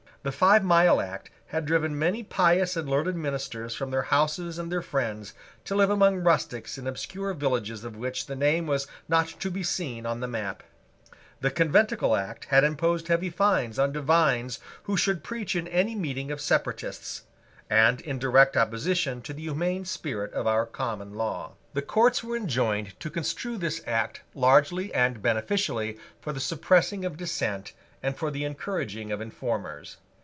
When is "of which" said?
7.83-8.27